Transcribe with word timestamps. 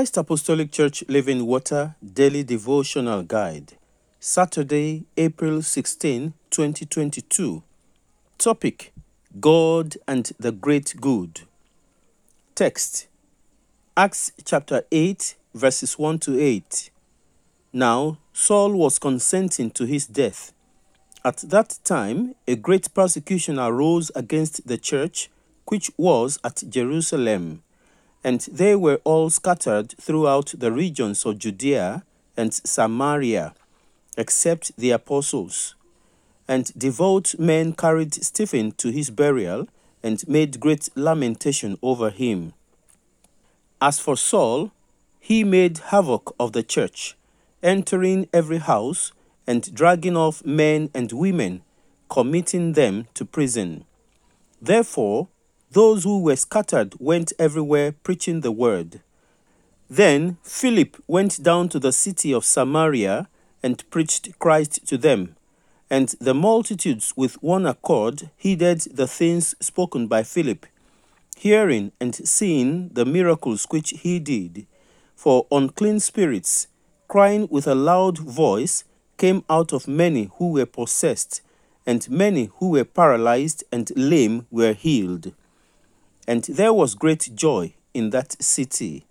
Christ 0.00 0.16
Apostolic 0.16 0.72
Church 0.72 1.04
Living 1.08 1.44
Water 1.44 1.94
Daily 2.02 2.42
Devotional 2.42 3.22
Guide, 3.22 3.74
Saturday, 4.18 5.04
April 5.18 5.60
16, 5.60 6.32
2022. 6.48 7.62
Topic 8.38 8.94
God 9.38 9.98
and 10.08 10.32
the 10.40 10.52
Great 10.52 10.94
Good. 10.98 11.42
Text 12.54 13.08
Acts 13.94 14.32
chapter 14.42 14.84
8, 14.90 15.36
verses 15.54 15.98
1 15.98 16.18
to 16.20 16.40
8. 16.40 16.90
Now 17.74 18.16
Saul 18.32 18.72
was 18.72 18.98
consenting 18.98 19.70
to 19.72 19.84
his 19.84 20.06
death. 20.06 20.54
At 21.22 21.44
that 21.50 21.78
time, 21.84 22.36
a 22.48 22.56
great 22.56 22.94
persecution 22.94 23.58
arose 23.58 24.10
against 24.14 24.66
the 24.66 24.78
church 24.78 25.28
which 25.66 25.90
was 25.98 26.38
at 26.42 26.62
Jerusalem 26.70 27.62
and 28.22 28.40
they 28.52 28.76
were 28.76 29.00
all 29.04 29.30
scattered 29.30 29.94
throughout 30.00 30.54
the 30.56 30.72
regions 30.72 31.24
of 31.24 31.38
Judea 31.38 32.04
and 32.36 32.52
Samaria, 32.52 33.54
except 34.16 34.76
the 34.76 34.90
apostles. 34.90 35.74
And 36.46 36.72
devout 36.76 37.34
men 37.38 37.72
carried 37.72 38.14
Stephen 38.14 38.72
to 38.72 38.90
his 38.90 39.10
burial 39.10 39.68
and 40.02 40.26
made 40.28 40.60
great 40.60 40.88
lamentation 40.94 41.78
over 41.82 42.10
him. 42.10 42.52
As 43.80 43.98
for 43.98 44.16
Saul, 44.16 44.72
he 45.18 45.44
made 45.44 45.78
havoc 45.78 46.34
of 46.38 46.52
the 46.52 46.62
church, 46.62 47.16
entering 47.62 48.28
every 48.32 48.58
house 48.58 49.12
and 49.46 49.74
dragging 49.74 50.16
off 50.16 50.44
men 50.44 50.90
and 50.94 51.12
women, 51.12 51.62
committing 52.08 52.72
them 52.72 53.06
to 53.14 53.24
prison. 53.24 53.84
Therefore, 54.60 55.28
those 55.72 56.04
who 56.04 56.20
were 56.20 56.36
scattered 56.36 56.94
went 56.98 57.32
everywhere 57.38 57.92
preaching 57.92 58.40
the 58.40 58.50
word. 58.50 59.00
Then 59.88 60.38
Philip 60.42 61.02
went 61.06 61.42
down 61.42 61.68
to 61.70 61.78
the 61.78 61.92
city 61.92 62.32
of 62.32 62.44
Samaria 62.44 63.28
and 63.62 63.88
preached 63.90 64.38
Christ 64.38 64.86
to 64.88 64.98
them. 64.98 65.36
And 65.88 66.14
the 66.20 66.34
multitudes 66.34 67.12
with 67.16 67.42
one 67.42 67.66
accord 67.66 68.30
heeded 68.36 68.80
the 68.92 69.06
things 69.06 69.54
spoken 69.60 70.06
by 70.06 70.22
Philip, 70.22 70.66
hearing 71.36 71.92
and 72.00 72.14
seeing 72.14 72.90
the 72.90 73.04
miracles 73.04 73.66
which 73.70 73.90
he 73.90 74.18
did. 74.18 74.66
For 75.16 75.46
unclean 75.50 76.00
spirits, 76.00 76.68
crying 77.08 77.48
with 77.50 77.66
a 77.66 77.74
loud 77.74 78.18
voice, 78.18 78.84
came 79.18 79.44
out 79.50 79.72
of 79.72 79.86
many 79.88 80.30
who 80.36 80.52
were 80.52 80.66
possessed, 80.66 81.42
and 81.84 82.08
many 82.08 82.50
who 82.56 82.70
were 82.70 82.84
paralyzed 82.84 83.64
and 83.72 83.90
lame 83.96 84.46
were 84.50 84.72
healed. 84.72 85.32
And 86.30 86.44
there 86.44 86.72
was 86.72 86.94
great 86.94 87.28
joy 87.34 87.74
in 87.92 88.10
that 88.10 88.40
city. 88.40 89.04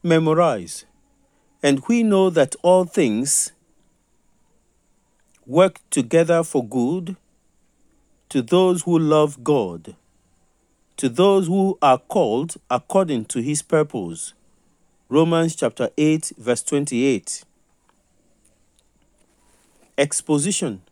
Memorize. 0.00 0.84
And 1.60 1.82
we 1.88 2.04
know 2.04 2.30
that 2.30 2.54
all 2.62 2.84
things 2.84 3.50
work 5.44 5.80
together 5.90 6.44
for 6.44 6.64
good 6.64 7.16
to 8.28 8.42
those 8.42 8.82
who 8.82 8.96
love 8.96 9.42
God, 9.42 9.96
to 10.98 11.08
those 11.08 11.48
who 11.48 11.76
are 11.82 11.98
called 11.98 12.54
according 12.70 13.24
to 13.24 13.42
his 13.42 13.62
purpose. 13.62 14.34
Romans 15.08 15.56
chapter 15.56 15.90
8, 15.98 16.32
verse 16.38 16.62
28. 16.62 17.42
Exposition 19.98 20.82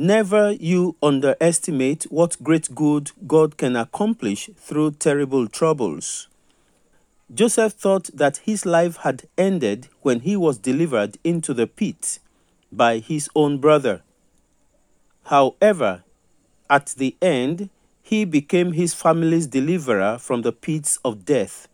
Never 0.00 0.52
you 0.52 0.94
underestimate 1.02 2.04
what 2.04 2.40
great 2.40 2.72
good 2.72 3.10
God 3.26 3.56
can 3.56 3.74
accomplish 3.74 4.48
through 4.56 4.92
terrible 4.92 5.48
troubles. 5.48 6.28
Joseph 7.34 7.72
thought 7.72 8.08
that 8.14 8.36
his 8.36 8.64
life 8.64 8.98
had 8.98 9.24
ended 9.36 9.88
when 10.02 10.20
he 10.20 10.36
was 10.36 10.56
delivered 10.56 11.18
into 11.24 11.52
the 11.52 11.66
pit 11.66 12.20
by 12.70 12.98
his 12.98 13.28
own 13.34 13.58
brother. 13.58 14.02
However, 15.24 16.04
at 16.70 16.94
the 16.96 17.16
end, 17.20 17.68
he 18.00 18.24
became 18.24 18.74
his 18.74 18.94
family's 18.94 19.48
deliverer 19.48 20.16
from 20.16 20.42
the 20.42 20.52
pits 20.52 21.00
of 21.04 21.24
death. 21.24 21.66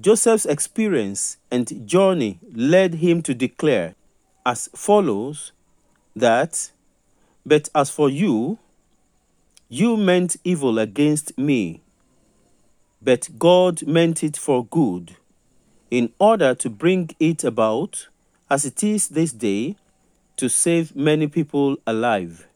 Joseph's 0.00 0.46
experience 0.46 1.36
and 1.50 1.86
journey 1.86 2.38
led 2.54 2.94
him 2.94 3.20
to 3.20 3.34
declare 3.34 3.96
as 4.46 4.70
follows 4.74 5.52
that 6.16 6.70
but 7.44 7.68
as 7.74 7.90
for 7.90 8.08
you, 8.08 8.58
you 9.68 9.96
meant 9.96 10.36
evil 10.44 10.78
against 10.78 11.36
me, 11.38 11.82
but 13.00 13.28
God 13.38 13.86
meant 13.86 14.22
it 14.22 14.36
for 14.36 14.64
good, 14.66 15.16
in 15.90 16.12
order 16.18 16.54
to 16.56 16.68
bring 16.68 17.10
it 17.18 17.44
about, 17.44 18.08
as 18.50 18.64
it 18.64 18.82
is 18.82 19.08
this 19.08 19.32
day, 19.32 19.76
to 20.36 20.48
save 20.48 20.94
many 20.96 21.26
people 21.26 21.76
alive. 21.86 22.46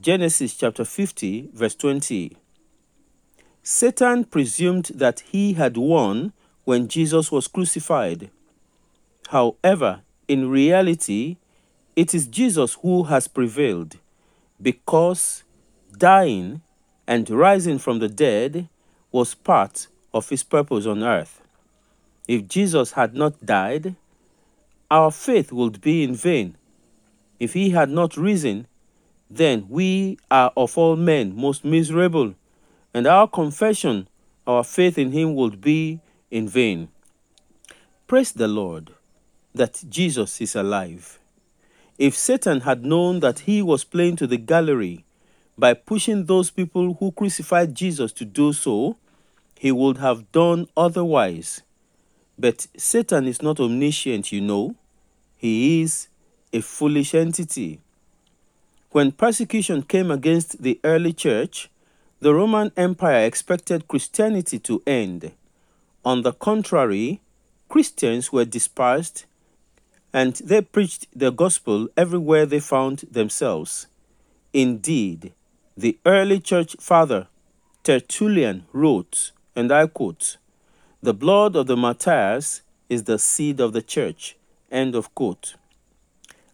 Genesis 0.00 0.54
chapter 0.54 0.84
50, 0.84 1.50
verse 1.52 1.74
20. 1.74 2.36
Satan 3.62 4.24
presumed 4.24 4.86
that 4.94 5.20
he 5.20 5.52
had 5.54 5.76
won 5.76 6.32
when 6.64 6.88
Jesus 6.88 7.30
was 7.30 7.48
crucified. 7.48 8.30
However, 9.28 10.02
in 10.26 10.48
reality, 10.48 11.36
it 11.96 12.14
is 12.14 12.26
Jesus 12.26 12.78
who 12.82 13.04
has 13.04 13.28
prevailed 13.28 13.96
because 14.60 15.44
dying 15.96 16.62
and 17.06 17.28
rising 17.30 17.78
from 17.78 17.98
the 17.98 18.08
dead 18.08 18.68
was 19.12 19.34
part 19.34 19.88
of 20.12 20.28
his 20.28 20.42
purpose 20.42 20.86
on 20.86 21.02
earth. 21.02 21.40
If 22.26 22.46
Jesus 22.46 22.92
had 22.92 23.14
not 23.14 23.44
died, 23.44 23.96
our 24.90 25.10
faith 25.10 25.52
would 25.52 25.80
be 25.80 26.02
in 26.02 26.14
vain. 26.14 26.56
If 27.40 27.54
he 27.54 27.70
had 27.70 27.88
not 27.88 28.16
risen, 28.16 28.66
then 29.30 29.66
we 29.68 30.18
are 30.30 30.52
of 30.56 30.76
all 30.76 30.96
men 30.96 31.36
most 31.36 31.64
miserable, 31.64 32.34
and 32.92 33.06
our 33.06 33.28
confession, 33.28 34.08
our 34.46 34.64
faith 34.64 34.98
in 34.98 35.12
him 35.12 35.34
would 35.34 35.60
be 35.60 36.00
in 36.30 36.48
vain. 36.48 36.88
Praise 38.06 38.32
the 38.32 38.48
Lord 38.48 38.90
that 39.54 39.84
Jesus 39.88 40.40
is 40.40 40.56
alive. 40.56 41.18
If 41.98 42.16
Satan 42.16 42.60
had 42.60 42.84
known 42.84 43.18
that 43.20 43.40
he 43.40 43.60
was 43.60 43.82
playing 43.82 44.16
to 44.16 44.28
the 44.28 44.36
gallery 44.36 45.04
by 45.58 45.74
pushing 45.74 46.26
those 46.26 46.48
people 46.48 46.94
who 46.94 47.10
crucified 47.10 47.74
Jesus 47.74 48.12
to 48.12 48.24
do 48.24 48.52
so, 48.52 48.96
he 49.58 49.72
would 49.72 49.98
have 49.98 50.30
done 50.30 50.68
otherwise. 50.76 51.62
But 52.38 52.68
Satan 52.76 53.26
is 53.26 53.42
not 53.42 53.58
omniscient, 53.58 54.30
you 54.30 54.40
know. 54.40 54.76
He 55.36 55.82
is 55.82 56.06
a 56.52 56.60
foolish 56.60 57.14
entity. 57.16 57.80
When 58.92 59.10
persecution 59.10 59.82
came 59.82 60.12
against 60.12 60.62
the 60.62 60.78
early 60.84 61.12
church, 61.12 61.68
the 62.20 62.32
Roman 62.32 62.70
Empire 62.76 63.26
expected 63.26 63.88
Christianity 63.88 64.60
to 64.60 64.82
end. 64.86 65.32
On 66.04 66.22
the 66.22 66.32
contrary, 66.32 67.20
Christians 67.68 68.32
were 68.32 68.44
dispersed 68.44 69.26
and 70.12 70.34
they 70.36 70.60
preached 70.60 71.06
the 71.14 71.30
gospel 71.30 71.88
everywhere 71.96 72.46
they 72.46 72.60
found 72.60 73.00
themselves. 73.10 73.86
Indeed, 74.52 75.32
the 75.76 75.98
early 76.06 76.40
church 76.40 76.76
father 76.80 77.28
Tertullian 77.82 78.66
wrote, 78.72 79.32
and 79.54 79.72
I 79.72 79.86
quote, 79.86 80.36
The 81.02 81.14
blood 81.14 81.56
of 81.56 81.66
the 81.66 81.76
martyrs 81.76 82.62
is 82.88 83.04
the 83.04 83.18
seed 83.18 83.60
of 83.60 83.72
the 83.72 83.82
church. 83.82 84.36
End 84.70 84.94
of 84.94 85.14
quote. 85.14 85.54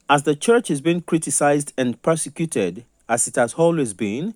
As 0.08 0.24
the 0.24 0.36
church 0.36 0.70
is 0.70 0.80
being 0.80 1.00
criticized 1.00 1.72
and 1.78 2.00
persecuted, 2.02 2.84
as 3.08 3.26
it 3.26 3.36
has 3.36 3.54
always 3.54 3.94
been, 3.94 4.34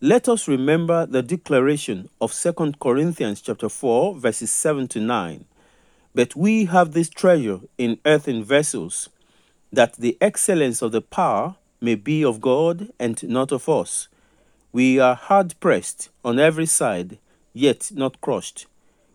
let 0.00 0.28
us 0.28 0.48
remember 0.48 1.06
the 1.06 1.22
declaration 1.22 2.08
of 2.20 2.34
2 2.34 2.74
Corinthians 2.80 3.40
chapter 3.40 3.68
4 3.68 4.16
verses 4.16 4.50
7 4.50 4.88
to 4.88 5.00
9 5.00 5.44
but 6.14 6.36
we 6.36 6.66
have 6.66 6.92
this 6.92 7.08
treasure 7.08 7.60
in 7.76 7.98
earthen 8.06 8.44
vessels, 8.44 9.08
that 9.72 9.94
the 9.94 10.16
excellence 10.20 10.80
of 10.80 10.92
the 10.92 11.00
power 11.00 11.56
may 11.80 11.96
be 11.96 12.24
of 12.24 12.40
God 12.40 12.90
and 12.98 13.20
not 13.24 13.50
of 13.50 13.68
us. 13.68 14.08
We 14.72 15.00
are 15.00 15.16
hard 15.16 15.54
pressed 15.58 16.10
on 16.24 16.38
every 16.38 16.66
side, 16.66 17.18
yet 17.52 17.90
not 17.92 18.20
crushed. 18.20 18.66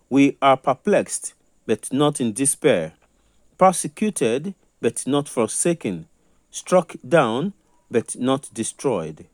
We 0.09 0.37
are 0.41 0.57
perplexed, 0.57 1.33
but 1.65 1.91
not 1.93 2.19
in 2.19 2.33
despair, 2.33 2.93
persecuted, 3.57 4.53
but 4.81 5.05
not 5.07 5.29
forsaken, 5.29 6.07
struck 6.51 6.95
down, 7.07 7.53
but 7.89 8.17
not 8.17 8.49
destroyed. 8.53 9.25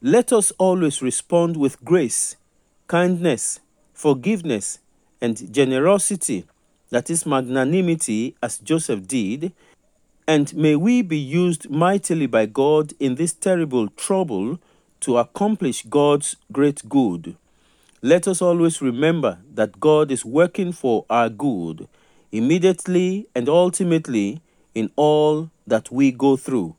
Let 0.00 0.32
us 0.32 0.52
always 0.58 1.02
respond 1.02 1.56
with 1.56 1.84
grace, 1.84 2.36
kindness, 2.86 3.60
forgiveness, 3.94 4.78
and 5.20 5.52
generosity 5.52 6.44
that 6.94 7.10
is 7.10 7.26
magnanimity, 7.26 8.36
as 8.40 8.58
Joseph 8.58 9.08
did, 9.08 9.52
and 10.28 10.54
may 10.54 10.76
we 10.76 11.02
be 11.02 11.18
used 11.18 11.68
mightily 11.68 12.26
by 12.26 12.46
God 12.46 12.92
in 13.00 13.16
this 13.16 13.32
terrible 13.32 13.88
trouble 13.88 14.60
to 15.00 15.16
accomplish 15.16 15.84
God's 15.90 16.36
great 16.52 16.88
good. 16.88 17.34
Let 18.00 18.28
us 18.28 18.40
always 18.40 18.80
remember 18.80 19.40
that 19.54 19.80
God 19.80 20.12
is 20.12 20.24
working 20.24 20.70
for 20.70 21.04
our 21.10 21.28
good, 21.28 21.88
immediately 22.30 23.26
and 23.34 23.48
ultimately 23.48 24.40
in 24.72 24.92
all 24.94 25.50
that 25.66 25.90
we 25.90 26.12
go 26.12 26.36
through. 26.36 26.76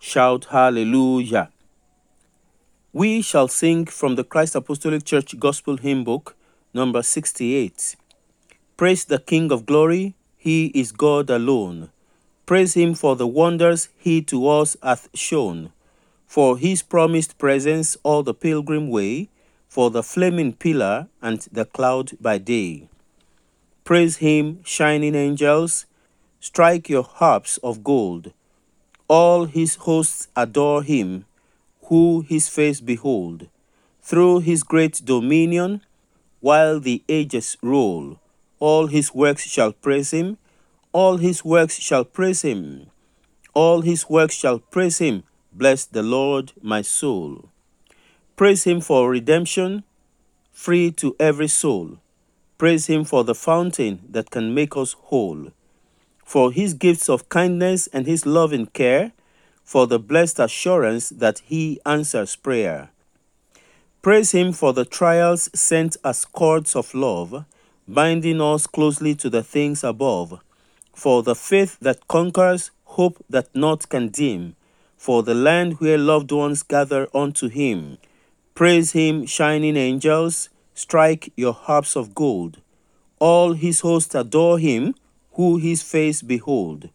Shout 0.00 0.46
hallelujah. 0.46 1.50
We 2.92 3.22
shall 3.22 3.46
sing 3.46 3.86
from 3.86 4.16
the 4.16 4.24
Christ 4.24 4.56
Apostolic 4.56 5.04
Church 5.04 5.38
Gospel 5.38 5.76
Hymn 5.76 6.02
Book, 6.02 6.34
number 6.74 7.00
68. 7.00 7.94
Praise 8.76 9.04
the 9.04 9.18
King 9.18 9.50
of 9.52 9.66
Glory, 9.66 10.14
He 10.36 10.66
is 10.66 10.92
God 10.92 11.30
alone. 11.30 11.90
Praise 12.44 12.74
Him 12.74 12.94
for 12.94 13.16
the 13.16 13.26
wonders 13.26 13.88
He 13.96 14.22
to 14.22 14.48
us 14.48 14.76
hath 14.82 15.08
shown, 15.14 15.72
for 16.26 16.58
His 16.58 16.82
promised 16.82 17.38
presence 17.38 17.96
all 18.02 18.22
the 18.22 18.34
pilgrim 18.34 18.88
way, 18.88 19.28
for 19.68 19.90
the 19.90 20.02
flaming 20.02 20.52
pillar 20.52 21.08
and 21.22 21.40
the 21.52 21.64
cloud 21.64 22.12
by 22.20 22.38
day. 22.38 22.88
Praise 23.84 24.16
Him, 24.18 24.60
shining 24.64 25.14
angels, 25.14 25.86
strike 26.40 26.88
your 26.88 27.04
harps 27.04 27.58
of 27.58 27.82
gold. 27.82 28.32
All 29.08 29.46
His 29.46 29.76
hosts 29.76 30.28
adore 30.36 30.82
Him 30.82 31.24
who 31.86 32.24
his 32.28 32.48
face 32.48 32.80
behold, 32.80 33.48
through 34.02 34.40
his 34.40 34.62
great 34.62 35.00
dominion, 35.04 35.82
while 36.40 36.80
the 36.80 37.02
ages 37.08 37.56
roll. 37.62 38.18
All 38.58 38.86
his 38.86 39.14
works 39.14 39.46
shall 39.46 39.72
praise 39.72 40.12
him, 40.12 40.38
all 40.92 41.18
his 41.18 41.44
works 41.44 41.78
shall 41.78 42.04
praise 42.04 42.42
him, 42.42 42.86
all 43.52 43.82
his 43.82 44.08
works 44.08 44.34
shall 44.34 44.58
praise 44.58 44.98
him. 44.98 45.24
Bless 45.52 45.84
the 45.84 46.02
Lord, 46.02 46.52
my 46.62 46.82
soul. 46.82 47.50
Praise 48.36 48.64
him 48.64 48.80
for 48.80 49.08
redemption, 49.10 49.84
free 50.52 50.90
to 50.92 51.16
every 51.18 51.48
soul. 51.48 51.98
Praise 52.58 52.86
him 52.86 53.04
for 53.04 53.24
the 53.24 53.34
fountain 53.34 54.00
that 54.08 54.30
can 54.30 54.54
make 54.54 54.76
us 54.76 54.94
whole, 54.94 55.52
for 56.24 56.52
his 56.52 56.74
gifts 56.74 57.08
of 57.08 57.28
kindness 57.28 57.86
and 57.88 58.06
his 58.06 58.26
loving 58.26 58.66
care 58.66 59.12
for 59.64 59.86
the 59.86 59.98
blessed 59.98 60.38
assurance 60.38 61.08
that 61.08 61.40
he 61.40 61.80
answers 61.84 62.36
prayer. 62.36 62.90
Praise 64.00 64.30
him 64.32 64.52
for 64.52 64.72
the 64.72 64.84
trials 64.84 65.50
sent 65.52 65.96
as 66.04 66.24
cords 66.24 66.76
of 66.76 66.94
love, 66.94 67.44
binding 67.88 68.40
us 68.40 68.66
closely 68.66 69.14
to 69.14 69.30
the 69.30 69.42
things 69.42 69.84
above, 69.84 70.40
for 70.94 71.22
the 71.22 71.34
faith 71.34 71.78
that 71.80 72.08
conquers, 72.08 72.70
hope 72.84 73.24
that 73.28 73.54
naught 73.54 73.88
can 73.88 74.08
dim, 74.08 74.56
for 74.96 75.22
the 75.22 75.34
land 75.34 75.80
where 75.80 75.98
loved 75.98 76.32
ones 76.32 76.62
gather 76.62 77.08
unto 77.14 77.48
him. 77.48 77.98
Praise 78.54 78.92
him, 78.92 79.26
shining 79.26 79.76
angels, 79.76 80.48
strike 80.74 81.32
your 81.36 81.52
harps 81.52 81.96
of 81.96 82.14
gold. 82.14 82.58
All 83.18 83.52
his 83.52 83.80
hosts 83.80 84.14
adore 84.14 84.58
him, 84.58 84.94
who 85.32 85.58
his 85.58 85.82
face 85.82 86.22
behold. 86.22 86.88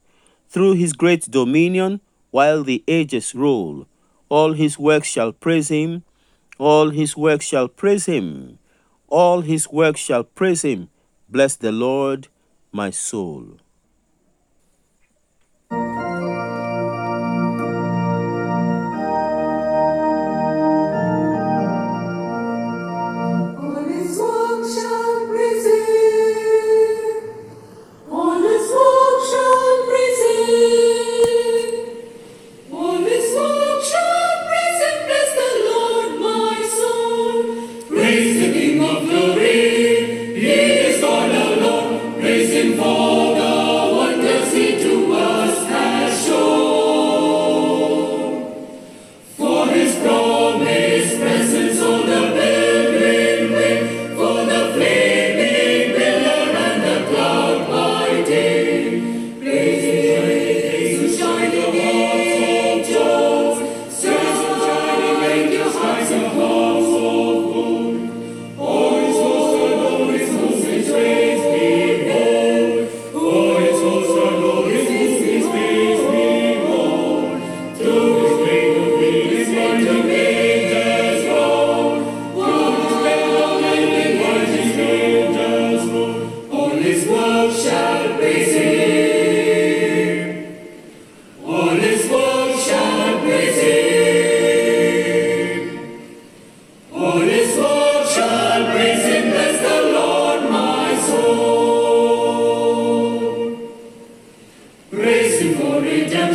Through 0.49 0.73
his 0.73 0.93
great 0.93 1.29
dominion, 1.29 2.01
while 2.31 2.63
the 2.63 2.83
ages 2.87 3.35
roll. 3.35 3.85
All 4.29 4.53
his 4.53 4.79
works 4.79 5.07
shall 5.07 5.31
praise 5.31 5.69
him, 5.69 6.03
all 6.57 6.89
his 6.89 7.17
works 7.17 7.45
shall 7.45 7.67
praise 7.67 8.05
him, 8.05 8.57
all 9.11 9.41
his 9.41 9.69
works 9.69 9.99
shall 9.99 10.23
praise 10.23 10.63
him. 10.63 10.89
Bless 11.29 11.55
the 11.55 11.71
Lord, 11.71 12.29
my 12.71 12.89
soul. 12.89 13.57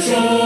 soul. 0.00 0.46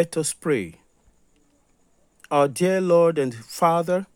Let 0.00 0.16
us 0.16 0.32
pray. 0.32 0.80
Our 2.30 2.48
dear 2.48 2.80
Lord 2.80 3.18
and 3.18 3.34
Father, 3.34 4.06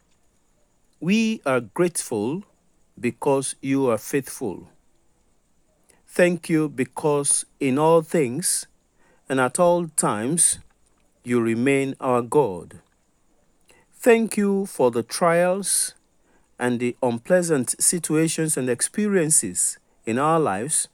we 0.99 1.43
are 1.45 1.61
grateful 1.61 2.45
because 2.99 3.55
you 3.61 3.91
are 3.91 3.99
faithful. 3.99 4.71
Thank 6.07 6.49
you 6.49 6.71
because 6.71 7.45
in 7.61 7.79
all 7.79 8.01
things 8.01 8.67
and 9.29 9.39
at 9.39 9.61
all 9.61 9.89
times 9.89 10.59
you 11.23 11.39
remain 11.43 11.97
our 12.01 12.23
God. 12.23 12.81
Thank 13.93 14.39
you 14.39 14.65
for 14.65 14.91
the 14.91 15.03
trials 15.03 15.93
and 16.59 16.81
the 16.81 16.97
unpleasant 17.03 17.75
situations 17.79 18.57
and 18.57 18.71
experiences 18.71 19.77
in 20.07 20.19
our 20.19 20.41
lives. 20.41 20.89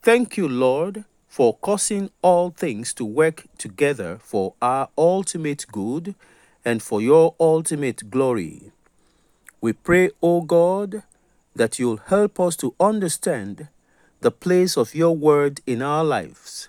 Thank 0.00 0.38
you, 0.38 0.48
Lord, 0.48 1.04
for 1.30 1.56
causing 1.58 2.10
all 2.22 2.50
things 2.50 2.92
to 2.92 3.04
work 3.04 3.46
together 3.56 4.18
for 4.20 4.54
our 4.60 4.88
ultimate 4.98 5.64
good 5.70 6.16
and 6.64 6.82
for 6.82 7.00
your 7.00 7.36
ultimate 7.38 8.10
glory. 8.10 8.72
We 9.60 9.72
pray, 9.72 10.10
O 10.20 10.40
God, 10.40 11.04
that 11.54 11.78
you'll 11.78 11.98
help 11.98 12.40
us 12.40 12.56
to 12.56 12.74
understand 12.80 13.68
the 14.20 14.32
place 14.32 14.76
of 14.76 14.92
your 14.92 15.16
word 15.16 15.60
in 15.68 15.82
our 15.82 16.02
lives. 16.02 16.68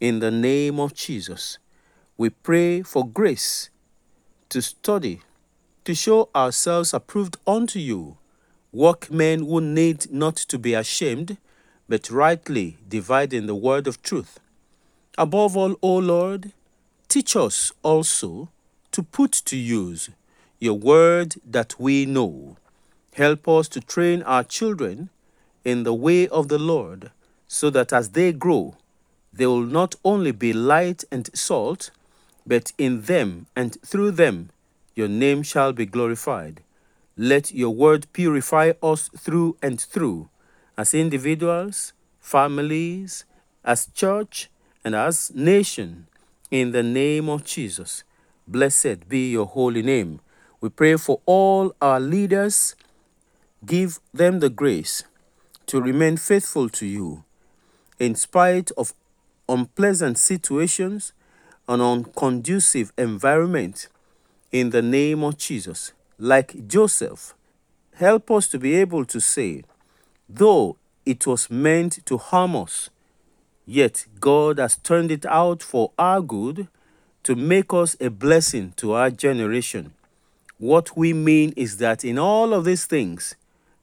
In 0.00 0.18
the 0.18 0.32
name 0.32 0.80
of 0.80 0.92
Jesus, 0.92 1.58
we 2.18 2.30
pray 2.30 2.82
for 2.82 3.06
grace 3.06 3.70
to 4.48 4.60
study, 4.60 5.20
to 5.84 5.94
show 5.94 6.30
ourselves 6.34 6.92
approved 6.92 7.36
unto 7.46 7.78
you, 7.78 8.18
workmen 8.72 9.44
who 9.46 9.60
need 9.60 10.10
not 10.10 10.34
to 10.34 10.58
be 10.58 10.74
ashamed 10.74 11.36
but 11.90 12.08
rightly 12.08 12.76
dividing 12.88 13.46
the 13.46 13.54
word 13.54 13.88
of 13.88 14.00
truth. 14.00 14.38
Above 15.18 15.56
all, 15.56 15.74
O 15.82 15.96
Lord, 15.96 16.52
teach 17.08 17.34
us 17.34 17.72
also 17.82 18.48
to 18.92 19.02
put 19.02 19.32
to 19.32 19.56
use 19.56 20.08
your 20.60 20.74
word 20.74 21.34
that 21.44 21.80
we 21.80 22.06
know. 22.06 22.56
Help 23.14 23.48
us 23.48 23.66
to 23.68 23.80
train 23.80 24.22
our 24.22 24.44
children 24.44 25.10
in 25.64 25.82
the 25.82 25.92
way 25.92 26.28
of 26.28 26.46
the 26.46 26.60
Lord, 26.60 27.10
so 27.48 27.70
that 27.70 27.92
as 27.92 28.10
they 28.10 28.32
grow, 28.32 28.76
they 29.32 29.46
will 29.46 29.66
not 29.66 29.96
only 30.04 30.30
be 30.30 30.52
light 30.52 31.02
and 31.10 31.28
salt, 31.36 31.90
but 32.46 32.72
in 32.78 33.02
them 33.02 33.46
and 33.56 33.82
through 33.82 34.12
them 34.12 34.50
your 34.94 35.08
name 35.08 35.42
shall 35.42 35.72
be 35.72 35.86
glorified. 35.86 36.62
Let 37.16 37.52
your 37.52 37.74
word 37.74 38.06
purify 38.12 38.74
us 38.80 39.10
through 39.18 39.56
and 39.60 39.80
through 39.80 40.28
as 40.80 40.94
individuals, 40.94 41.92
families, 42.20 43.26
as 43.62 43.88
church, 43.88 44.48
and 44.82 44.94
as 44.94 45.30
nation. 45.34 46.06
In 46.50 46.72
the 46.72 46.82
name 46.82 47.28
of 47.28 47.44
Jesus, 47.44 48.02
blessed 48.48 49.06
be 49.06 49.30
your 49.30 49.44
holy 49.44 49.82
name. 49.82 50.20
We 50.58 50.70
pray 50.70 50.96
for 50.96 51.20
all 51.26 51.74
our 51.82 52.00
leaders. 52.00 52.76
Give 53.66 54.00
them 54.14 54.40
the 54.40 54.48
grace 54.48 55.04
to 55.66 55.82
remain 55.82 56.16
faithful 56.16 56.70
to 56.70 56.86
you 56.86 57.24
in 57.98 58.14
spite 58.14 58.70
of 58.78 58.94
unpleasant 59.50 60.16
situations 60.16 61.12
and 61.68 61.82
unconducive 61.82 62.90
environment. 62.96 63.88
In 64.50 64.70
the 64.70 64.80
name 64.80 65.22
of 65.24 65.36
Jesus, 65.36 65.92
like 66.18 66.66
Joseph, 66.66 67.34
help 67.96 68.30
us 68.30 68.48
to 68.48 68.58
be 68.58 68.76
able 68.76 69.04
to 69.04 69.20
say, 69.20 69.62
Though 70.32 70.76
it 71.04 71.26
was 71.26 71.50
meant 71.50 72.06
to 72.06 72.16
harm 72.16 72.54
us, 72.54 72.88
yet 73.66 74.06
God 74.20 74.58
has 74.58 74.76
turned 74.76 75.10
it 75.10 75.26
out 75.26 75.60
for 75.60 75.90
our 75.98 76.20
good 76.20 76.68
to 77.24 77.34
make 77.34 77.74
us 77.74 77.96
a 78.00 78.10
blessing 78.10 78.72
to 78.76 78.92
our 78.92 79.10
generation. 79.10 79.92
What 80.58 80.96
we 80.96 81.12
mean 81.12 81.52
is 81.56 81.78
that 81.78 82.04
in 82.04 82.16
all 82.16 82.54
of 82.54 82.64
these 82.64 82.84
things, 82.84 83.34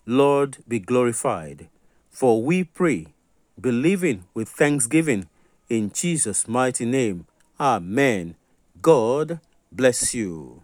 Lord, 0.06 0.60
be 0.66 0.80
glorified. 0.80 1.68
For 2.12 2.42
we 2.42 2.64
pray, 2.64 3.08
believing 3.60 4.24
with 4.34 4.48
thanksgiving 4.48 5.28
in 5.68 5.92
Jesus' 5.92 6.48
mighty 6.48 6.86
name. 6.86 7.26
Amen. 7.60 8.36
God 8.82 9.42
bless 9.70 10.14
you. 10.14 10.62